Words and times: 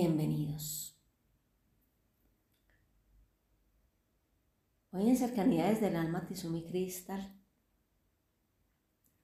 Bienvenidos. 0.00 0.96
Hoy 4.92 5.08
en 5.08 5.16
Cercanidades 5.16 5.80
del 5.80 5.96
Alma 5.96 6.24
Tizumi 6.24 6.62
Cristal 6.62 7.36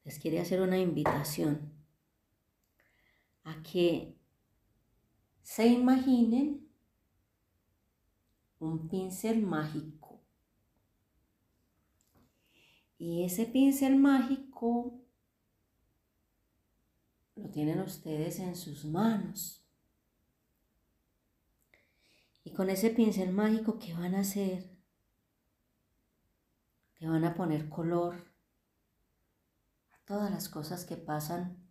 les 0.02 0.18
quiere 0.18 0.41
hacer 0.41 0.60
una 0.60 0.77
invitación 0.77 1.73
a 3.45 3.62
que 3.62 4.18
se 5.42 5.68
imaginen 5.68 6.68
un 8.59 8.88
pincel 8.88 9.43
mágico. 9.43 10.24
Y 12.98 13.23
ese 13.23 13.46
pincel 13.46 13.95
mágico 13.95 15.01
lo 17.37 17.48
tienen 17.51 17.79
ustedes 17.79 18.41
en 18.41 18.56
sus 18.56 18.84
manos. 18.84 19.63
Y 22.45 22.53
con 22.53 22.69
ese 22.69 22.91
pincel 22.91 23.33
mágico, 23.33 23.79
¿qué 23.79 23.95
van 23.95 24.15
a 24.15 24.21
hacer? 24.21 24.71
Le 26.99 27.09
van 27.09 27.24
a 27.24 27.35
poner 27.35 27.71
color 27.71 28.15
a 29.91 29.99
todas 30.05 30.30
las 30.30 30.51
cosas 30.51 30.85
que 30.85 30.96
pasan 30.96 31.66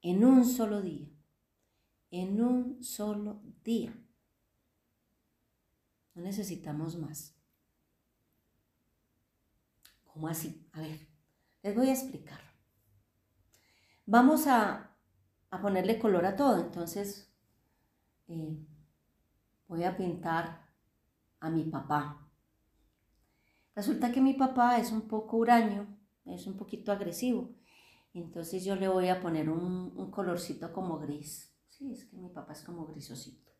en 0.00 0.24
un 0.24 0.46
solo 0.46 0.80
día. 0.80 1.08
En 2.10 2.40
un 2.40 2.82
solo 2.82 3.42
día. 3.62 3.94
No 6.14 6.22
necesitamos 6.22 6.96
más. 6.96 7.36
¿Cómo 10.04 10.28
así? 10.28 10.66
A 10.72 10.80
ver, 10.80 10.98
les 11.62 11.74
voy 11.76 11.90
a 11.90 11.92
explicar. 11.92 12.40
Vamos 14.06 14.46
a, 14.46 14.96
ponerle 15.60 15.98
color 15.98 16.24
a 16.24 16.36
todo. 16.36 16.60
Entonces, 16.60 17.30
eh, 18.28 18.66
voy 19.68 19.84
a 19.84 19.96
pintar 19.96 20.66
a 21.40 21.50
mi 21.50 21.64
papá. 21.64 22.26
Resulta 23.74 24.10
que 24.10 24.20
mi 24.20 24.34
papá 24.34 24.78
es 24.78 24.90
un 24.90 25.02
poco 25.02 25.36
huraño, 25.36 25.86
es 26.24 26.46
un 26.46 26.56
poquito 26.56 26.92
agresivo. 26.92 27.50
Entonces 28.14 28.64
yo 28.64 28.76
le 28.76 28.88
voy 28.88 29.08
a 29.08 29.20
poner 29.20 29.50
un, 29.50 30.10
colorcito 30.10 30.72
como 30.72 30.98
gris. 30.98 31.54
Sí, 31.68 31.92
es 31.92 32.06
que 32.06 32.16
mi 32.16 32.30
papá 32.30 32.54
es 32.54 32.62
como 32.62 32.86
grisosito. 32.86 33.52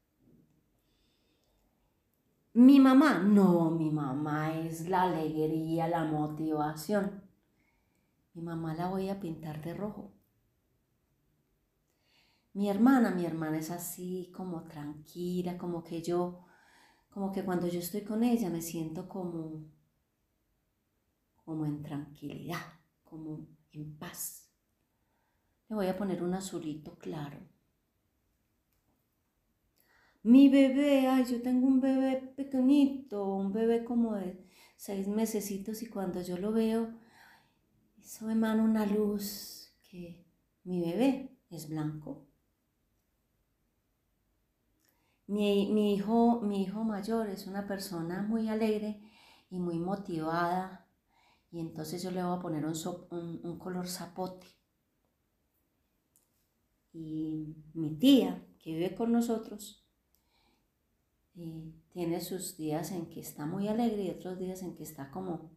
Mi 2.54 2.80
mamá, 2.80 3.18
no, 3.18 3.70
mi 3.70 3.90
mamá 3.90 4.58
es 4.58 4.88
la 4.88 5.02
alegría, 5.02 5.88
la 5.88 6.04
motivación. 6.04 7.22
Mi 8.32 8.40
mamá 8.40 8.74
la 8.74 8.88
voy 8.88 9.10
a 9.10 9.20
pintar 9.20 9.62
de 9.62 9.74
rojo. 9.74 10.14
Mi 12.56 12.70
hermana, 12.70 13.10
mi 13.10 13.26
hermana 13.26 13.58
es 13.58 13.70
así 13.70 14.32
como 14.34 14.62
tranquila, 14.62 15.58
como 15.58 15.84
que 15.84 16.00
yo, 16.00 16.46
como 17.10 17.30
que 17.30 17.44
cuando 17.44 17.66
yo 17.66 17.80
estoy 17.80 18.00
con 18.00 18.24
ella 18.24 18.48
me 18.48 18.62
siento 18.62 19.10
como, 19.10 19.66
como 21.44 21.66
en 21.66 21.82
tranquilidad, 21.82 22.62
como 23.04 23.46
en 23.72 23.98
paz. 23.98 24.50
Le 25.68 25.76
voy 25.76 25.86
a 25.88 25.98
poner 25.98 26.22
un 26.22 26.32
azulito 26.32 26.96
claro. 26.96 27.38
Mi 30.22 30.48
bebé, 30.48 31.08
ay, 31.08 31.26
yo 31.26 31.42
tengo 31.42 31.66
un 31.66 31.82
bebé 31.82 32.32
pequeñito, 32.38 33.34
un 33.34 33.52
bebé 33.52 33.84
como 33.84 34.14
de 34.14 34.48
seis 34.78 35.08
mesecitos 35.08 35.82
y 35.82 35.90
cuando 35.90 36.22
yo 36.22 36.38
lo 36.38 36.52
veo, 36.52 36.88
eso 38.00 38.30
emana 38.30 38.62
una 38.62 38.86
luz 38.86 39.74
que 39.82 40.24
mi 40.64 40.80
bebé 40.80 41.36
es 41.50 41.68
blanco. 41.68 42.25
Mi, 45.26 45.72
mi, 45.72 45.94
hijo, 45.94 46.40
mi 46.42 46.62
hijo 46.62 46.84
mayor 46.84 47.28
es 47.28 47.46
una 47.46 47.66
persona 47.66 48.22
muy 48.22 48.48
alegre 48.48 49.02
y 49.50 49.58
muy 49.58 49.78
motivada 49.78 50.86
y 51.56 51.60
entonces 51.60 52.02
yo 52.02 52.10
le 52.10 52.22
voy 52.22 52.36
a 52.36 52.40
poner 52.40 52.66
un, 52.66 53.58
color 53.58 53.88
zapote. 53.88 54.46
Y 56.92 57.56
mi 57.72 57.96
tía, 57.98 58.46
que 58.58 58.74
vive 58.74 58.94
con 58.94 59.10
nosotros, 59.12 59.86
eh, 61.36 61.72
tiene 61.88 62.20
sus 62.20 62.58
días 62.58 62.90
en 62.92 63.08
que 63.08 63.20
está 63.20 63.46
muy 63.46 63.68
alegre 63.68 64.04
y 64.04 64.10
otros 64.10 64.38
días 64.38 64.62
en 64.62 64.74
que 64.76 64.82
está 64.82 65.10
como 65.10 65.56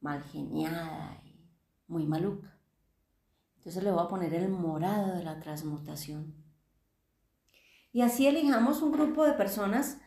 mal 0.00 0.22
geniada 0.22 1.20
y 1.26 1.50
muy 1.88 2.06
maluca. 2.06 2.58
Entonces 3.56 3.82
le 3.82 3.90
voy 3.90 4.02
a 4.02 4.08
poner 4.08 4.32
el 4.32 4.48
morado 4.48 5.14
de 5.14 5.24
la 5.24 5.40
transmutación. 5.40 6.34
Y 7.98 8.02
así 8.02 8.28
elijamos 8.28 8.80
un 8.80 8.92
grupo 8.92 9.24
de 9.24 9.32
personas 9.32 10.00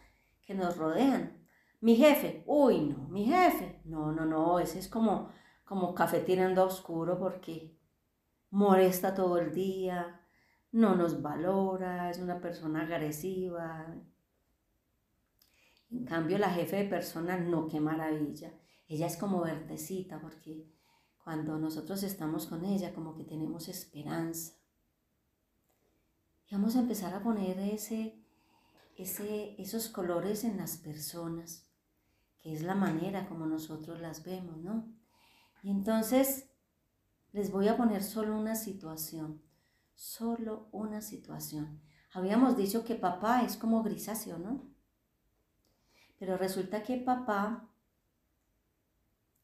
que 0.43 0.53
nos 0.53 0.77
rodean. 0.77 1.45
Mi 1.81 1.97
jefe, 1.97 2.41
uy, 2.47 2.79
no, 2.79 3.09
mi 3.09 3.25
jefe. 3.25 3.81
No, 3.83 4.13
no, 4.13 4.25
no, 4.25 4.59
ese 4.59 4.79
es 4.79 4.87
como, 4.87 5.27
como 5.65 5.93
café 5.93 6.21
tirando 6.21 6.63
oscuro 6.63 7.19
porque 7.19 7.77
molesta 8.49 9.13
todo 9.13 9.37
el 9.39 9.51
día, 9.51 10.21
no 10.71 10.95
nos 10.95 11.21
valora, 11.21 12.09
es 12.09 12.19
una 12.19 12.39
persona 12.39 12.83
agresiva. 12.83 13.93
En 15.89 16.05
cambio, 16.05 16.37
la 16.37 16.49
jefe 16.49 16.77
de 16.77 16.85
personas, 16.85 17.41
no, 17.41 17.67
qué 17.67 17.81
maravilla. 17.81 18.53
Ella 18.87 19.07
es 19.07 19.17
como 19.17 19.41
verdecita 19.41 20.21
porque 20.21 20.65
cuando 21.25 21.59
nosotros 21.59 22.03
estamos 22.03 22.45
con 22.45 22.63
ella, 22.63 22.93
como 22.93 23.15
que 23.15 23.25
tenemos 23.25 23.67
esperanza. 23.67 24.60
Y 26.51 26.55
vamos 26.55 26.75
a 26.75 26.81
empezar 26.81 27.13
a 27.13 27.23
poner 27.23 27.57
ese, 27.59 28.21
ese, 28.97 29.55
esos 29.61 29.87
colores 29.87 30.43
en 30.43 30.57
las 30.57 30.75
personas 30.75 31.65
que 32.41 32.51
es 32.51 32.61
la 32.61 32.75
manera 32.75 33.29
como 33.29 33.45
nosotros 33.45 34.01
las 34.01 34.25
vemos, 34.25 34.57
¿no? 34.57 34.85
Y 35.63 35.69
entonces 35.69 36.49
les 37.31 37.51
voy 37.51 37.69
a 37.69 37.77
poner 37.77 38.03
solo 38.03 38.37
una 38.37 38.55
situación, 38.55 39.41
solo 39.95 40.67
una 40.73 41.01
situación. 41.01 41.81
Habíamos 42.11 42.57
dicho 42.57 42.83
que 42.83 42.95
papá 42.95 43.43
es 43.43 43.55
como 43.55 43.81
grisáceo, 43.81 44.37
¿no? 44.37 44.69
Pero 46.19 46.35
resulta 46.35 46.83
que 46.83 46.97
papá, 46.97 47.69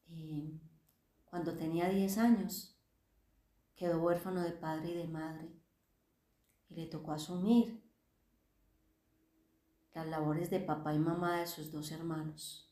eh, 0.09 0.59
cuando 1.23 1.55
tenía 1.55 1.87
10 1.87 2.17
años, 2.17 2.77
quedó 3.77 4.01
huérfano 4.01 4.41
de 4.41 4.51
padre 4.51 4.89
y 4.89 4.95
de 4.95 5.07
madre 5.07 5.66
y 6.69 6.75
le 6.75 6.87
tocó 6.87 7.11
asumir 7.11 7.83
las 9.93 10.07
labores 10.07 10.49
de 10.49 10.59
papá 10.59 10.93
y 10.93 10.99
mamá 10.99 11.39
de 11.39 11.47
sus 11.47 11.71
dos 11.71 11.91
hermanos. 11.91 12.71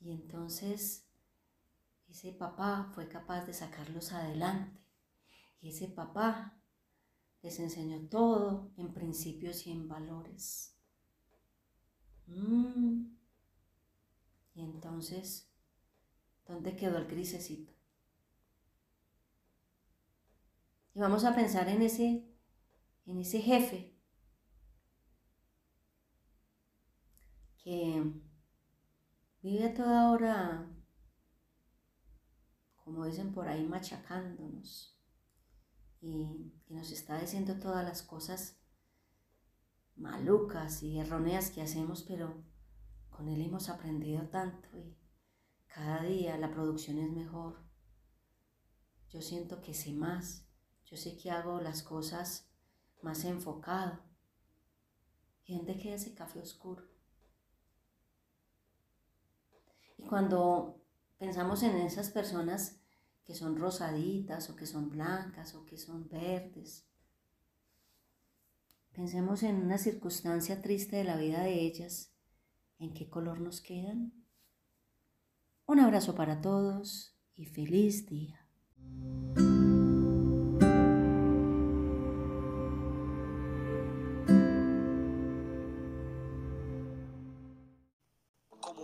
Y 0.00 0.12
entonces 0.12 1.10
ese 2.08 2.32
papá 2.32 2.90
fue 2.94 3.08
capaz 3.08 3.44
de 3.46 3.52
sacarlos 3.52 4.12
adelante. 4.12 4.80
Y 5.60 5.68
ese 5.68 5.88
papá 5.88 6.60
les 7.42 7.58
enseñó 7.60 8.08
todo 8.08 8.72
en 8.76 8.92
principios 8.92 9.66
y 9.66 9.72
en 9.72 9.88
valores. 9.88 10.76
Mm. 12.26 13.16
Y 14.54 14.62
entonces, 14.62 15.50
¿dónde 16.46 16.76
quedó 16.76 16.98
el 16.98 17.06
grisecito? 17.06 17.72
Y 20.94 21.00
vamos 21.00 21.24
a 21.24 21.34
pensar 21.34 21.68
en 21.68 21.82
ese, 21.82 22.26
en 23.06 23.18
ese 23.20 23.40
jefe 23.40 23.96
que 27.62 28.20
Vive 29.42 29.64
a 29.64 29.74
toda 29.74 30.10
hora, 30.10 30.70
como 32.84 33.06
dicen 33.06 33.32
por 33.32 33.48
ahí, 33.48 33.66
machacándonos. 33.66 34.98
Y, 36.02 36.52
nos 36.68 36.92
está 36.92 37.18
diciendo 37.18 37.58
todas 37.58 37.84
las 37.84 38.02
cosas 38.02 38.60
malucas 39.96 40.82
y 40.82 40.98
erróneas 40.98 41.50
que 41.50 41.62
hacemos, 41.62 42.02
pero 42.02 42.44
con 43.08 43.28
él 43.28 43.40
hemos 43.40 43.68
aprendido 43.68 44.28
tanto 44.28 44.68
y 44.78 44.96
cada 45.66 46.02
día 46.02 46.36
la 46.38 46.50
producción 46.50 46.98
es 46.98 47.10
mejor. 47.10 47.64
Yo 49.08 49.20
siento 49.20 49.62
que 49.62 49.74
sé 49.74 49.92
más, 49.92 50.46
yo 50.90 50.96
sé 50.96 51.16
que 51.16 51.30
hago 51.30 51.60
las 51.60 51.82
cosas 51.82 52.48
más 53.02 53.24
enfocado, 53.24 54.00
¿Y 55.50 55.56
dónde 55.56 55.76
queda 55.76 55.96
ese 55.96 56.14
café 56.14 56.38
oscuro? 56.38 56.84
Y 59.98 60.04
cuando 60.04 60.80
pensamos 61.18 61.64
en 61.64 61.76
esas 61.78 62.10
personas 62.10 62.78
que 63.24 63.34
son 63.34 63.56
rosaditas 63.56 64.48
o 64.48 64.54
que 64.54 64.64
son 64.66 64.90
blancas 64.90 65.56
o 65.56 65.66
que 65.66 65.76
son 65.76 66.08
verdes, 66.08 66.86
pensemos 68.92 69.42
en 69.42 69.56
una 69.56 69.76
circunstancia 69.76 70.62
triste 70.62 70.94
de 70.94 71.04
la 71.04 71.16
vida 71.16 71.42
de 71.42 71.54
ellas, 71.54 72.12
¿en 72.78 72.94
qué 72.94 73.10
color 73.10 73.40
nos 73.40 73.60
quedan? 73.60 74.12
Un 75.66 75.80
abrazo 75.80 76.14
para 76.14 76.40
todos 76.40 77.16
y 77.34 77.46
feliz 77.46 78.06
día. 78.06 78.46